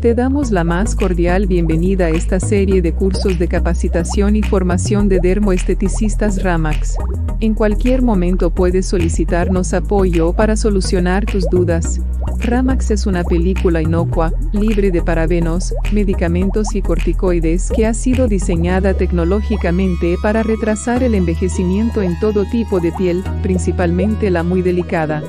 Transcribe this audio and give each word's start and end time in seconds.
Te 0.00 0.14
damos 0.14 0.50
la 0.50 0.64
más 0.64 0.96
cordial 0.96 1.46
bienvenida 1.46 2.06
a 2.06 2.10
esta 2.10 2.40
serie 2.40 2.82
de 2.82 2.92
cursos 2.92 3.38
de 3.38 3.46
capacitación 3.46 4.34
y 4.34 4.42
formación 4.42 5.08
de 5.08 5.20
dermoesteticistas 5.20 6.42
Ramax. 6.42 6.96
En 7.38 7.54
cualquier 7.54 8.02
momento 8.02 8.50
puedes 8.50 8.86
solicitarnos 8.86 9.74
apoyo 9.74 10.32
para 10.32 10.56
solucionar 10.56 11.24
tus 11.26 11.48
dudas. 11.48 12.00
Ramax 12.38 12.90
es 12.90 13.06
una 13.06 13.22
película 13.22 13.80
inocua, 13.80 14.32
libre 14.52 14.90
de 14.90 15.02
parabenos, 15.02 15.72
medicamentos 15.92 16.74
y 16.74 16.82
corticoides 16.82 17.70
que 17.70 17.86
ha 17.86 17.94
sido 17.94 18.26
diseñada 18.26 18.94
tecnológicamente 18.94 20.16
para 20.20 20.42
retrasar 20.42 21.04
el 21.04 21.14
envejecimiento 21.14 22.02
en 22.02 22.18
todo 22.18 22.44
tipo 22.50 22.80
de 22.80 22.90
piel, 22.92 23.22
principalmente 23.42 24.30
la 24.30 24.42
muy 24.42 24.62
delicada. 24.62 25.22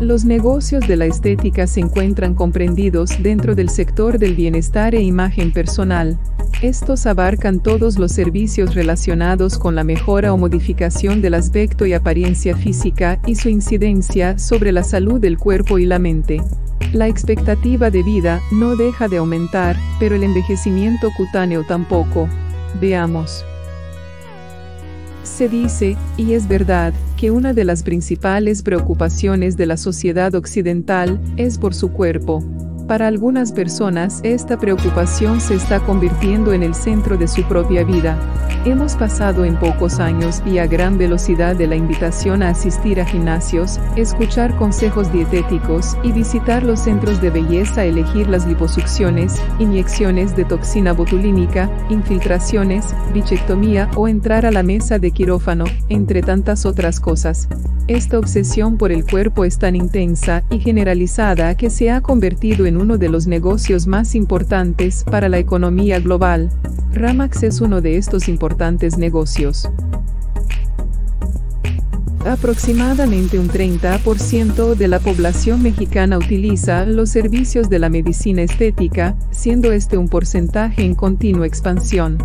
Los 0.00 0.24
negocios 0.24 0.88
de 0.88 0.96
la 0.96 1.04
estética 1.04 1.66
se 1.66 1.80
encuentran 1.80 2.34
comprendidos 2.34 3.22
dentro 3.22 3.54
del 3.54 3.68
sector 3.68 4.18
del 4.18 4.34
bienestar 4.34 4.94
e 4.94 5.02
imagen 5.02 5.52
personal. 5.52 6.18
Estos 6.62 7.04
abarcan 7.04 7.60
todos 7.60 7.98
los 7.98 8.10
servicios 8.10 8.74
relacionados 8.74 9.58
con 9.58 9.74
la 9.74 9.84
mejora 9.84 10.32
o 10.32 10.38
modificación 10.38 11.20
del 11.20 11.34
aspecto 11.34 11.84
y 11.84 11.92
apariencia 11.92 12.56
física 12.56 13.20
y 13.26 13.34
su 13.34 13.50
incidencia 13.50 14.38
sobre 14.38 14.72
la 14.72 14.84
salud 14.84 15.20
del 15.20 15.36
cuerpo 15.36 15.78
y 15.78 15.84
la 15.84 15.98
mente. 15.98 16.40
La 16.94 17.06
expectativa 17.06 17.90
de 17.90 18.02
vida 18.02 18.40
no 18.52 18.76
deja 18.76 19.06
de 19.06 19.18
aumentar, 19.18 19.76
pero 19.98 20.14
el 20.14 20.22
envejecimiento 20.22 21.10
cutáneo 21.14 21.62
tampoco. 21.68 22.26
Veamos. 22.80 23.44
Se 25.24 25.50
dice, 25.50 25.98
y 26.16 26.32
es 26.32 26.48
verdad, 26.48 26.94
que 27.20 27.30
una 27.30 27.52
de 27.52 27.66
las 27.66 27.82
principales 27.82 28.62
preocupaciones 28.62 29.58
de 29.58 29.66
la 29.66 29.76
sociedad 29.76 30.34
occidental 30.34 31.20
es 31.36 31.58
por 31.58 31.74
su 31.74 31.92
cuerpo. 31.92 32.42
Para 32.90 33.06
algunas 33.06 33.52
personas 33.52 34.18
esta 34.24 34.58
preocupación 34.58 35.40
se 35.40 35.54
está 35.54 35.78
convirtiendo 35.78 36.52
en 36.52 36.64
el 36.64 36.74
centro 36.74 37.16
de 37.16 37.28
su 37.28 37.44
propia 37.44 37.84
vida. 37.84 38.18
Hemos 38.64 38.96
pasado 38.96 39.44
en 39.44 39.54
pocos 39.60 40.00
años 40.00 40.42
y 40.44 40.58
a 40.58 40.66
gran 40.66 40.98
velocidad 40.98 41.54
de 41.54 41.68
la 41.68 41.76
invitación 41.76 42.42
a 42.42 42.48
asistir 42.48 43.00
a 43.00 43.04
gimnasios, 43.04 43.78
escuchar 43.94 44.56
consejos 44.56 45.12
dietéticos 45.12 45.96
y 46.02 46.10
visitar 46.10 46.64
los 46.64 46.80
centros 46.80 47.20
de 47.20 47.30
belleza, 47.30 47.84
elegir 47.84 48.28
las 48.28 48.44
liposucciones, 48.44 49.40
inyecciones 49.60 50.34
de 50.34 50.44
toxina 50.44 50.92
botulínica, 50.92 51.70
infiltraciones, 51.90 52.86
bichectomía 53.14 53.88
o 53.94 54.08
entrar 54.08 54.44
a 54.46 54.50
la 54.50 54.64
mesa 54.64 54.98
de 54.98 55.12
quirófano, 55.12 55.64
entre 55.88 56.22
tantas 56.22 56.66
otras 56.66 56.98
cosas. 56.98 57.46
Esta 57.90 58.20
obsesión 58.20 58.76
por 58.76 58.92
el 58.92 59.04
cuerpo 59.04 59.44
es 59.44 59.58
tan 59.58 59.74
intensa 59.74 60.44
y 60.48 60.60
generalizada 60.60 61.56
que 61.56 61.70
se 61.70 61.90
ha 61.90 62.00
convertido 62.00 62.66
en 62.66 62.79
uno 62.80 62.98
de 62.98 63.08
los 63.08 63.26
negocios 63.26 63.86
más 63.86 64.14
importantes 64.14 65.04
para 65.04 65.28
la 65.28 65.38
economía 65.38 66.00
global. 66.00 66.50
Ramax 66.92 67.42
es 67.44 67.60
uno 67.60 67.80
de 67.80 67.96
estos 67.96 68.28
importantes 68.28 68.98
negocios. 68.98 69.68
Aproximadamente 72.26 73.38
un 73.38 73.48
30% 73.48 74.74
de 74.74 74.88
la 74.88 74.98
población 74.98 75.62
mexicana 75.62 76.18
utiliza 76.18 76.84
los 76.84 77.08
servicios 77.10 77.70
de 77.70 77.78
la 77.78 77.88
medicina 77.88 78.42
estética, 78.42 79.16
siendo 79.30 79.72
este 79.72 79.96
un 79.96 80.08
porcentaje 80.08 80.82
en 80.82 80.94
continua 80.94 81.46
expansión. 81.46 82.18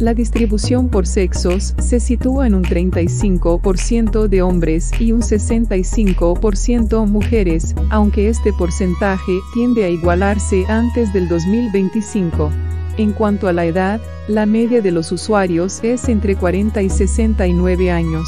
La 0.00 0.14
distribución 0.14 0.88
por 0.88 1.06
sexos 1.06 1.74
se 1.78 2.00
sitúa 2.00 2.46
en 2.46 2.54
un 2.54 2.64
35% 2.64 4.28
de 4.28 4.40
hombres 4.40 4.92
y 4.98 5.12
un 5.12 5.20
65% 5.20 7.06
mujeres, 7.06 7.74
aunque 7.90 8.30
este 8.30 8.54
porcentaje 8.54 9.32
tiende 9.52 9.84
a 9.84 9.90
igualarse 9.90 10.64
antes 10.68 11.12
del 11.12 11.28
2025. 11.28 12.50
En 12.96 13.12
cuanto 13.12 13.46
a 13.46 13.52
la 13.52 13.66
edad, 13.66 14.00
la 14.26 14.46
media 14.46 14.80
de 14.80 14.90
los 14.90 15.12
usuarios 15.12 15.80
es 15.84 16.08
entre 16.08 16.34
40 16.34 16.80
y 16.80 16.88
69 16.88 17.90
años. 17.90 18.26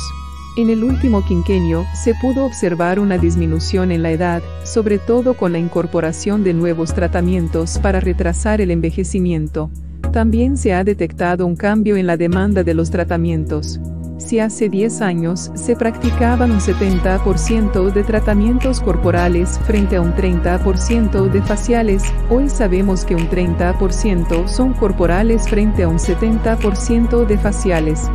En 0.59 0.69
el 0.69 0.85
último 0.85 1.25
quinquenio, 1.25 1.87
se 1.95 2.15
pudo 2.21 2.45
observar 2.45 3.01
una 3.01 3.17
disminución 3.17 3.93
en 3.93 4.03
la 4.03 4.11
edad, 4.11 4.43
sobre 4.65 4.99
todo 4.99 5.33
con 5.39 5.53
la 5.53 5.59
incorporación 5.59 6.45
de 6.45 6.53
nuevos 6.53 6.93
tratamientos 6.93 7.79
para 7.79 7.99
retrasar 7.99 8.61
el 8.61 8.71
envejecimiento. 8.71 9.71
También 10.13 10.59
se 10.59 10.75
ha 10.75 10.85
detectado 10.85 11.47
un 11.47 11.57
cambio 11.57 11.97
en 11.97 12.07
la 12.07 12.19
demanda 12.19 12.63
de 12.63 12.75
los 12.75 12.91
tratamientos. 12.91 13.81
Si 14.19 14.41
hace 14.41 14.69
10 14.69 15.01
años 15.01 15.51
se 15.55 15.75
practicaban 15.75 16.53
un 16.53 16.61
70% 16.61 17.91
de 17.91 18.05
tratamientos 18.05 18.81
corporales 18.81 19.59
frente 19.67 19.97
a 19.97 20.03
un 20.03 20.13
30% 20.15 21.31
de 21.31 21.43
faciales, 21.43 22.05
hoy 22.29 22.51
sabemos 22.51 23.07
que 23.07 23.15
un 23.15 23.29
30% 23.29 24.47
son 24.47 24.75
corporales 24.75 25.49
frente 25.49 25.83
a 25.83 25.89
un 25.89 25.99
70% 25.99 27.27
de 27.27 27.39
faciales. 27.39 28.11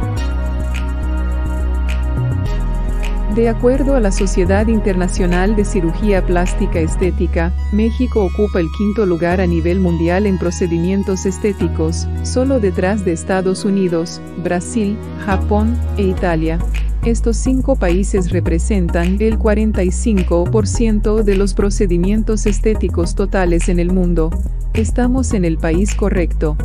De 3.37 3.49
acuerdo 3.49 3.95
a 3.95 3.99
la 3.99 4.11
Sociedad 4.11 4.65
Internacional 4.65 5.55
de 5.55 5.63
Cirugía 5.63 6.25
Plástica 6.25 6.79
Estética, 6.79 7.53
México 7.71 8.25
ocupa 8.25 8.59
el 8.59 8.65
quinto 8.75 9.05
lugar 9.05 9.41
a 9.41 9.45
nivel 9.45 9.79
mundial 9.79 10.25
en 10.25 10.39
procedimientos 10.39 11.27
estéticos, 11.27 12.07
solo 12.23 12.59
detrás 12.59 13.05
de 13.05 13.11
Estados 13.11 13.63
Unidos, 13.63 14.21
Brasil, 14.43 14.97
Japón 15.23 15.79
e 15.97 16.07
Italia. 16.07 16.57
Estos 17.05 17.37
cinco 17.37 17.75
países 17.75 18.31
representan 18.31 19.21
el 19.21 19.37
45% 19.37 21.21
de 21.21 21.37
los 21.37 21.53
procedimientos 21.53 22.47
estéticos 22.47 23.13
totales 23.13 23.69
en 23.69 23.77
el 23.77 23.91
mundo. 23.91 24.31
Estamos 24.73 25.35
en 25.35 25.45
el 25.45 25.59
país 25.59 25.93
correcto. 25.93 26.57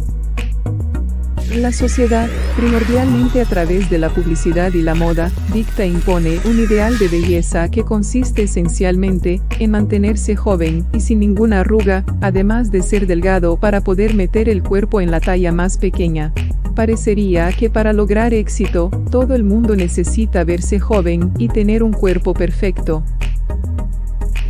La 1.57 1.71
sociedad, 1.71 2.31
primordialmente 2.57 3.43
a 3.43 3.45
través 3.45 3.91
de 3.91 3.99
la 3.99 4.09
publicidad 4.09 4.73
y 4.73 4.81
la 4.81 4.95
moda, 4.95 5.31
dicta 5.53 5.85
e 5.85 5.89
impone 5.89 6.39
un 6.47 6.59
ideal 6.59 6.99
de 6.99 7.09
belleza 7.09 7.71
que 7.71 7.85
consiste 7.85 8.45
esencialmente 8.45 9.43
en 9.59 9.73
mantenerse 9.73 10.35
joven 10.35 10.87
y 10.95 11.01
sin 11.01 11.21
ninguna 11.21 11.61
arruga, 11.61 12.05
además 12.23 12.71
de 12.71 12.81
ser 12.81 13.07
delgado 13.07 13.59
para 13.59 13.83
poder 13.83 14.15
meter 14.15 14.49
el 14.49 14.63
cuerpo 14.63 15.03
en 15.03 15.11
la 15.11 15.21
talla 15.21 15.53
más 15.53 15.77
pequeña. 15.77 16.33
Parecería 16.75 17.53
que 17.53 17.69
para 17.69 17.93
lograr 17.93 18.33
éxito, 18.33 18.91
todo 19.11 19.35
el 19.35 19.45
mundo 19.45 19.77
necesita 19.77 20.45
verse 20.45 20.81
joven 20.81 21.33
y 21.37 21.49
tener 21.49 21.83
un 21.83 21.93
cuerpo 21.93 22.33
perfecto. 22.33 23.05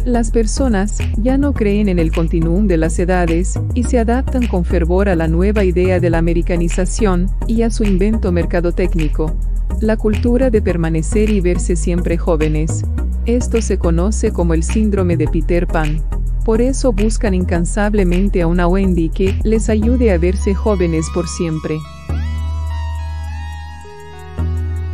Las 0.05 0.33
personas 0.33 0.99
ya 1.17 1.39
no 1.39 1.53
creen 1.53 1.89
en 1.89 2.01
el 2.01 2.11
continuum 2.11 2.67
de 2.67 2.77
las 2.77 2.99
edades 2.99 3.55
y 3.73 3.85
se 3.85 4.01
adaptan 4.01 4.49
con 4.49 4.65
fervor 4.65 5.09
a 5.09 5.15
la 5.15 5.29
nueva 5.29 5.63
idea 5.63 6.01
de 6.01 6.11
la 6.11 6.19
americanización 6.19 7.31
y 7.47 7.63
a 7.63 7.71
su 7.71 7.85
invento 7.85 8.33
mercadotécnico. 8.33 9.33
La 9.81 9.97
cultura 9.97 10.51
de 10.51 10.61
permanecer 10.61 11.31
y 11.31 11.41
verse 11.41 11.77
siempre 11.77 12.19
jóvenes. 12.19 12.85
Esto 13.27 13.63
se 13.63 13.79
conoce 13.79 14.33
como 14.33 14.55
el 14.55 14.65
síndrome 14.65 15.17
de 15.17 15.29
Peter 15.29 15.69
Pan. 15.69 16.03
Por 16.45 16.61
eso 16.61 16.93
buscan 16.93 17.33
incansablemente 17.33 18.43
a 18.43 18.49
una 18.49 18.67
Wendy 18.67 19.09
que 19.09 19.39
les 19.45 19.69
ayude 19.69 20.11
a 20.11 20.19
verse 20.19 20.53
jóvenes 20.53 21.07
por 21.15 21.29
siempre. 21.29 21.79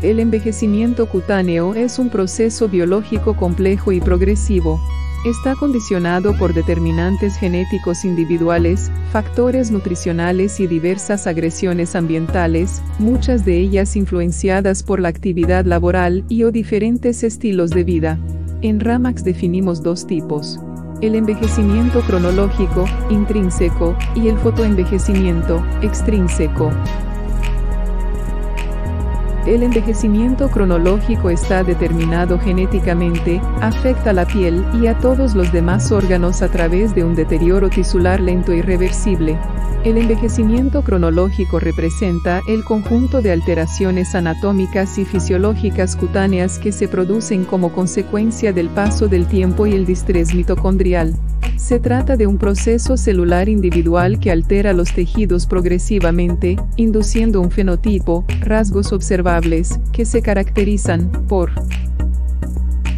El 0.00 0.20
envejecimiento 0.20 1.06
cutáneo 1.06 1.74
es 1.74 1.98
un 1.98 2.08
proceso 2.08 2.68
biológico 2.68 3.34
complejo 3.34 3.90
y 3.90 4.00
progresivo. 4.00 4.80
Está 5.26 5.56
condicionado 5.56 6.38
por 6.38 6.54
determinantes 6.54 7.36
genéticos 7.36 8.04
individuales, 8.04 8.92
factores 9.10 9.72
nutricionales 9.72 10.60
y 10.60 10.68
diversas 10.68 11.26
agresiones 11.26 11.96
ambientales, 11.96 12.80
muchas 13.00 13.44
de 13.44 13.58
ellas 13.58 13.96
influenciadas 13.96 14.84
por 14.84 15.00
la 15.00 15.08
actividad 15.08 15.64
laboral 15.64 16.24
y 16.28 16.44
o 16.44 16.52
diferentes 16.52 17.24
estilos 17.24 17.70
de 17.70 17.82
vida. 17.82 18.20
En 18.62 18.78
Ramax 18.78 19.24
definimos 19.24 19.82
dos 19.82 20.06
tipos. 20.06 20.60
El 21.00 21.16
envejecimiento 21.16 22.02
cronológico, 22.02 22.84
intrínseco, 23.10 23.96
y 24.14 24.28
el 24.28 24.38
fotoenvejecimiento, 24.38 25.64
extrínseco. 25.82 26.70
El 29.48 29.62
envejecimiento 29.62 30.50
cronológico 30.50 31.30
está 31.30 31.64
determinado 31.64 32.38
genéticamente, 32.38 33.40
afecta 33.62 34.12
la 34.12 34.26
piel 34.26 34.62
y 34.74 34.88
a 34.88 34.98
todos 34.98 35.34
los 35.34 35.50
demás 35.52 35.90
órganos 35.90 36.42
a 36.42 36.50
través 36.50 36.94
de 36.94 37.02
un 37.02 37.14
deterioro 37.14 37.70
tisular 37.70 38.20
lento 38.20 38.52
y 38.52 38.60
reversible. 38.60 39.38
El 39.84 39.96
envejecimiento 39.96 40.82
cronológico 40.82 41.60
representa 41.60 42.42
el 42.46 42.62
conjunto 42.62 43.22
de 43.22 43.32
alteraciones 43.32 44.14
anatómicas 44.14 44.98
y 44.98 45.06
fisiológicas 45.06 45.96
cutáneas 45.96 46.58
que 46.58 46.70
se 46.70 46.86
producen 46.86 47.46
como 47.46 47.72
consecuencia 47.72 48.52
del 48.52 48.68
paso 48.68 49.08
del 49.08 49.26
tiempo 49.26 49.66
y 49.66 49.72
el 49.72 49.86
distrés 49.86 50.34
mitocondrial. 50.34 51.14
Se 51.58 51.80
trata 51.80 52.16
de 52.16 52.26
un 52.26 52.38
proceso 52.38 52.96
celular 52.96 53.48
individual 53.48 54.20
que 54.20 54.30
altera 54.30 54.72
los 54.72 54.94
tejidos 54.94 55.46
progresivamente, 55.46 56.56
induciendo 56.76 57.40
un 57.40 57.50
fenotipo, 57.50 58.24
rasgos 58.40 58.92
observables, 58.92 59.37
que 59.92 60.04
se 60.04 60.20
caracterizan 60.20 61.10
por 61.28 61.52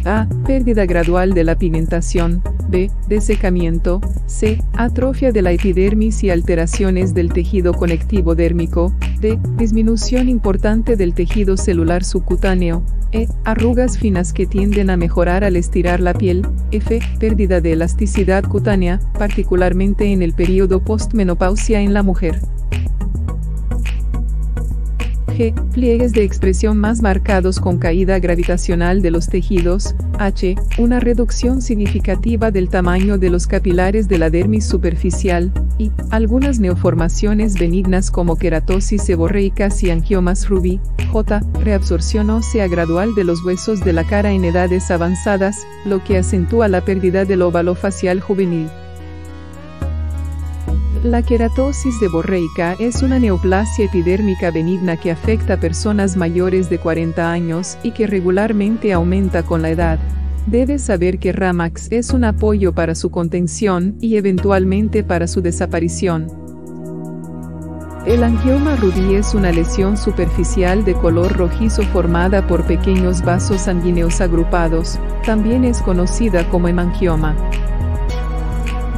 A. 0.05 0.27
Pérdida 0.47 0.85
gradual 0.85 1.33
de 1.33 1.43
la 1.43 1.55
pigmentación. 1.55 2.41
B. 2.69 2.89
Desecamiento. 3.07 4.01
C. 4.25 4.63
Atrofia 4.73 5.31
de 5.31 5.41
la 5.41 5.51
epidermis 5.51 6.23
y 6.23 6.29
alteraciones 6.31 7.13
del 7.13 7.31
tejido 7.31 7.73
conectivo 7.73 8.33
dérmico. 8.33 8.93
D. 9.19 9.37
Disminución 9.57 10.29
importante 10.29 10.95
del 10.95 11.13
tejido 11.13 11.57
celular 11.57 12.03
subcutáneo. 12.03 12.81
E. 13.11 13.27
Arrugas 13.43 13.99
finas 13.99 14.33
que 14.33 14.47
tienden 14.47 14.89
a 14.89 14.97
mejorar 14.97 15.43
al 15.43 15.55
estirar 15.55 15.99
la 15.99 16.13
piel. 16.13 16.47
F. 16.71 16.99
Pérdida 17.19 17.61
de 17.61 17.73
elasticidad 17.73 18.43
cutánea, 18.43 18.99
particularmente 19.19 20.11
en 20.11 20.23
el 20.23 20.33
periodo 20.33 20.83
postmenopausia 20.83 21.81
en 21.81 21.93
la 21.93 22.01
mujer. 22.01 22.39
Pliegues 25.73 26.11
de 26.11 26.23
expresión 26.23 26.77
más 26.77 27.01
marcados 27.01 27.59
con 27.59 27.77
caída 27.77 28.19
gravitacional 28.19 29.01
de 29.01 29.11
los 29.11 29.27
tejidos. 29.27 29.95
H. 30.19 30.55
Una 30.77 30.99
reducción 30.99 31.61
significativa 31.61 32.51
del 32.51 32.69
tamaño 32.69 33.17
de 33.17 33.29
los 33.29 33.47
capilares 33.47 34.07
de 34.07 34.17
la 34.17 34.29
dermis 34.29 34.65
superficial. 34.65 35.51
I. 35.77 35.91
Algunas 36.11 36.59
neoformaciones 36.59 37.55
benignas 37.55 38.11
como 38.11 38.37
queratosis 38.37 39.03
seborreicas 39.03 39.81
y 39.83 39.89
angiomas 39.89 40.47
rubí. 40.47 40.79
J. 41.11 41.41
Reabsorción 41.63 42.29
ósea 42.29 42.67
gradual 42.67 43.15
de 43.15 43.23
los 43.23 43.43
huesos 43.43 43.83
de 43.83 43.93
la 43.93 44.03
cara 44.03 44.31
en 44.31 44.45
edades 44.45 44.91
avanzadas, 44.91 45.65
lo 45.85 46.03
que 46.03 46.17
acentúa 46.17 46.67
la 46.67 46.85
pérdida 46.85 47.25
del 47.25 47.41
óvalo 47.41 47.75
facial 47.75 48.19
juvenil. 48.21 48.67
La 51.03 51.23
queratosis 51.23 51.97
seborreica 51.97 52.73
es 52.73 53.01
una 53.01 53.17
neoplasia 53.17 53.85
epidérmica 53.85 54.51
benigna 54.51 54.97
que 54.97 55.09
afecta 55.09 55.55
a 55.55 55.59
personas 55.59 56.15
mayores 56.15 56.69
de 56.69 56.77
40 56.77 57.31
años 57.31 57.75
y 57.81 57.89
que 57.89 58.05
regularmente 58.05 58.93
aumenta 58.93 59.41
con 59.41 59.63
la 59.63 59.71
edad. 59.71 59.97
Debes 60.45 60.83
saber 60.83 61.17
que 61.17 61.31
Ramax 61.31 61.91
es 61.91 62.11
un 62.11 62.23
apoyo 62.23 62.73
para 62.73 62.93
su 62.93 63.09
contención 63.09 63.95
y 63.99 64.17
eventualmente 64.17 65.03
para 65.03 65.25
su 65.25 65.41
desaparición. 65.41 66.27
El 68.05 68.23
angioma 68.23 68.75
rubí 68.75 69.15
es 69.15 69.33
una 69.33 69.51
lesión 69.51 69.97
superficial 69.97 70.85
de 70.85 70.93
color 70.93 71.35
rojizo 71.35 71.81
formada 71.81 72.45
por 72.45 72.65
pequeños 72.65 73.23
vasos 73.23 73.61
sanguíneos 73.61 74.21
agrupados, 74.21 74.99
también 75.25 75.63
es 75.65 75.81
conocida 75.81 76.47
como 76.49 76.67
hemangioma. 76.67 77.35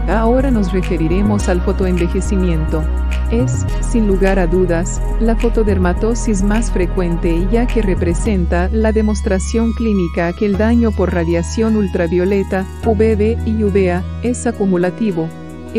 Ahora 0.08 0.52
nos 0.52 0.72
referiremos 0.74 1.48
al 1.48 1.62
fotoenvejecimiento. 1.62 2.84
Es, 3.32 3.66
sin 3.80 4.08
lugar 4.08 4.38
a 4.38 4.48
dudas, 4.48 5.02
la 5.20 5.36
fotodermatosis 5.36 6.44
más 6.44 6.72
frecuente 6.72 7.48
ya 7.52 7.66
que 7.66 7.82
representa 7.82 8.70
la 8.70 8.92
demostración 8.92 9.74
clínica 9.74 10.34
que 10.34 10.46
el 10.46 10.58
daño 10.58 10.92
por 10.92 11.14
radiación 11.14 11.78
ultravioleta, 11.78 12.66
UVB 12.86 13.38
y 13.48 13.64
UVA, 13.64 14.04
es 14.24 14.46
acumulativo, 14.46 15.30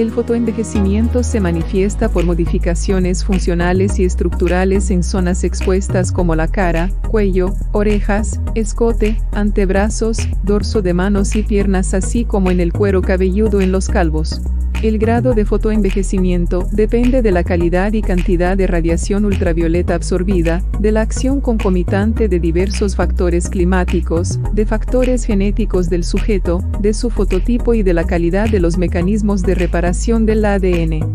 el 0.00 0.10
fotoenvejecimiento 0.10 1.22
se 1.22 1.40
manifiesta 1.40 2.08
por 2.08 2.24
modificaciones 2.24 3.24
funcionales 3.24 3.98
y 3.98 4.04
estructurales 4.04 4.90
en 4.90 5.02
zonas 5.02 5.44
expuestas 5.44 6.10
como 6.10 6.34
la 6.34 6.48
cara, 6.48 6.90
cuello, 7.08 7.54
orejas, 7.72 8.40
escote, 8.54 9.20
antebrazos, 9.32 10.18
dorso 10.42 10.82
de 10.82 10.94
manos 10.94 11.36
y 11.36 11.42
piernas 11.42 11.94
así 11.94 12.24
como 12.24 12.50
en 12.50 12.60
el 12.60 12.72
cuero 12.72 13.02
cabelludo 13.02 13.60
en 13.60 13.70
los 13.70 13.88
calvos. 13.88 14.40
El 14.84 14.98
grado 14.98 15.32
de 15.32 15.46
fotoenvejecimiento 15.46 16.68
depende 16.70 17.22
de 17.22 17.30
la 17.30 17.42
calidad 17.42 17.94
y 17.94 18.02
cantidad 18.02 18.54
de 18.54 18.66
radiación 18.66 19.24
ultravioleta 19.24 19.94
absorbida, 19.94 20.62
de 20.78 20.92
la 20.92 21.00
acción 21.00 21.40
concomitante 21.40 22.28
de 22.28 22.38
diversos 22.38 22.94
factores 22.94 23.48
climáticos, 23.48 24.38
de 24.52 24.66
factores 24.66 25.24
genéticos 25.24 25.88
del 25.88 26.04
sujeto, 26.04 26.62
de 26.80 26.92
su 26.92 27.08
fototipo 27.08 27.72
y 27.72 27.82
de 27.82 27.94
la 27.94 28.04
calidad 28.04 28.50
de 28.50 28.60
los 28.60 28.76
mecanismos 28.76 29.42
de 29.42 29.54
del 29.84 30.44
ADN. 30.46 31.12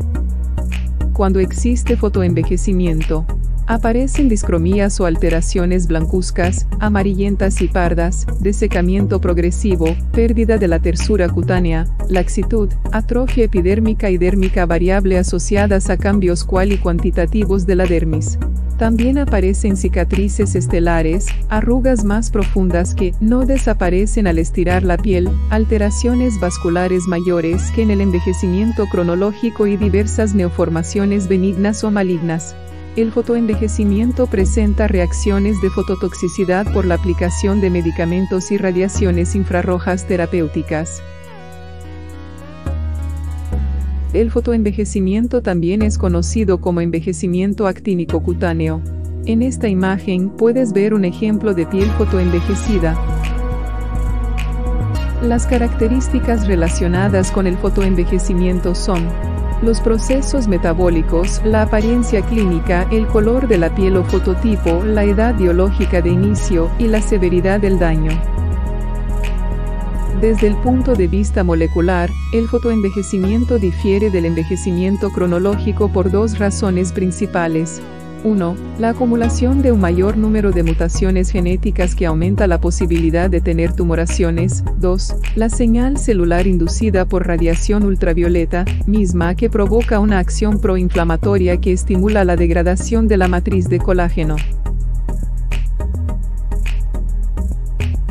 Cuando 1.13 1.39
existe 1.39 1.97
fotoenvejecimiento, 1.97 3.25
Aparecen 3.65 4.29
discromías 4.29 4.99
o 4.99 5.05
alteraciones 5.05 5.85
blancuzcas, 5.85 6.65
amarillentas 6.79 7.61
y 7.61 7.67
pardas, 7.67 8.25
desecamiento 8.39 9.21
progresivo, 9.21 9.95
pérdida 10.11 10.57
de 10.57 10.67
la 10.67 10.79
tersura 10.79 11.29
cutánea, 11.29 11.85
laxitud, 12.09 12.69
atrofia 12.91 13.43
epidérmica 13.43 14.09
y 14.09 14.17
dérmica 14.17 14.65
variable 14.65 15.19
asociadas 15.19 15.91
a 15.91 15.97
cambios 15.97 16.43
cual 16.43 16.71
y 16.71 16.79
cuantitativos 16.79 17.67
de 17.67 17.75
la 17.75 17.85
dermis. 17.85 18.39
También 18.79 19.17
aparecen 19.17 19.75
cicatrices 19.75 20.55
estelares, 20.55 21.25
arrugas 21.49 22.05
más 22.05 22.31
profundas 22.31 22.95
que 22.95 23.13
no 23.19 23.45
desaparecen 23.45 24.25
al 24.25 24.39
estirar 24.39 24.83
la 24.83 24.95
piel, 24.95 25.29
alteraciones 25.49 26.39
vasculares 26.39 27.03
mayores 27.05 27.71
que 27.71 27.81
en 27.81 27.91
el 27.91 27.99
envejecimiento 27.99 28.87
cronológico 28.87 29.67
y 29.67 29.75
diversas 29.75 30.33
neoformaciones 30.33 31.27
benignas 31.27 31.83
o 31.83 31.91
malignas. 31.91 32.55
El 32.95 33.11
fotoenvejecimiento 33.11 34.27
presenta 34.27 34.87
reacciones 34.87 35.59
de 35.61 35.69
fototoxicidad 35.69 36.71
por 36.71 36.85
la 36.85 36.95
aplicación 36.95 37.59
de 37.59 37.69
medicamentos 37.69 38.49
y 38.49 38.57
radiaciones 38.57 39.35
infrarrojas 39.35 40.07
terapéuticas. 40.07 41.01
El 44.11 44.31
fotoenvejecimiento 44.31 45.43
también 45.43 45.83
es 45.83 45.99
conocido 45.99 46.59
como 46.59 46.81
envejecimiento 46.81 47.67
actínico 47.67 48.23
cutáneo. 48.23 48.81
En 49.27 49.43
esta 49.43 49.67
imagen 49.67 50.31
puedes 50.31 50.73
ver 50.73 50.95
un 50.95 51.05
ejemplo 51.05 51.53
de 51.53 51.67
piel 51.67 51.87
fotoenvejecida. 51.91 52.97
Las 55.21 55.45
características 55.45 56.47
relacionadas 56.47 57.29
con 57.29 57.45
el 57.45 57.55
fotoenvejecimiento 57.57 58.73
son 58.73 59.07
los 59.61 59.79
procesos 59.79 60.47
metabólicos, 60.47 61.39
la 61.45 61.61
apariencia 61.61 62.23
clínica, 62.23 62.87
el 62.91 63.05
color 63.05 63.47
de 63.47 63.59
la 63.59 63.75
piel 63.75 63.97
o 63.97 64.03
fototipo, 64.03 64.83
la 64.83 65.03
edad 65.03 65.35
biológica 65.35 66.01
de 66.01 66.09
inicio 66.09 66.71
y 66.79 66.87
la 66.87 67.01
severidad 67.01 67.59
del 67.59 67.77
daño. 67.77 68.09
Desde 70.21 70.47
el 70.47 70.57
punto 70.57 70.95
de 70.95 71.07
vista 71.07 71.45
molecular, 71.45 72.09
el 72.33 72.49
fotoenvejecimiento 72.49 73.57
difiere 73.57 74.09
del 74.09 74.25
envejecimiento 74.25 75.11
cronológico 75.11 75.87
por 75.93 76.11
dos 76.11 76.39
razones 76.39 76.91
principales. 76.91 77.81
1. 78.25 78.57
La 78.79 78.89
acumulación 78.89 79.61
de 79.61 79.71
un 79.71 79.79
mayor 79.79 80.17
número 80.17 80.51
de 80.51 80.63
mutaciones 80.63 81.29
genéticas 81.29 81.95
que 81.95 82.05
aumenta 82.05 82.47
la 82.47 82.59
posibilidad 82.59 83.29
de 83.29 83.39
tener 83.39 83.71
tumoraciones. 83.71 84.65
2. 84.79 85.15
La 85.37 85.47
señal 85.47 85.97
celular 85.97 86.47
inducida 86.47 87.05
por 87.05 87.25
radiación 87.25 87.83
ultravioleta, 87.83 88.65
misma 88.87 89.35
que 89.35 89.49
provoca 89.49 90.01
una 90.01 90.19
acción 90.19 90.59
proinflamatoria 90.59 91.61
que 91.61 91.71
estimula 91.71 92.25
la 92.25 92.35
degradación 92.35 93.07
de 93.07 93.15
la 93.15 93.29
matriz 93.29 93.69
de 93.69 93.79
colágeno. 93.79 94.35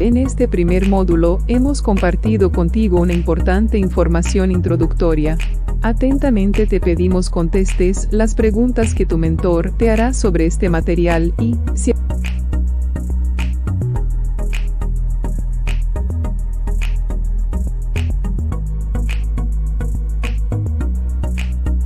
En 0.01 0.17
este 0.17 0.47
primer 0.47 0.89
módulo 0.89 1.39
hemos 1.49 1.83
compartido 1.83 2.53
contigo 2.53 3.01
una 3.01 3.13
importante 3.13 3.79
información 3.79 4.53
introductoria. 4.53 5.37
Atentamente 5.83 6.69
te 6.69 6.79
pedimos 6.79 7.31
contestes 7.31 8.07
las 8.13 8.37
preguntas 8.37 8.95
que 8.95 9.07
tu 9.07 9.19
mentor 9.19 9.73
te 9.77 9.91
hará 9.91 10.15
sobre 10.15 10.47
este 10.47 10.69
material 10.69 11.35
y, 11.41 11.57
si 11.75 11.95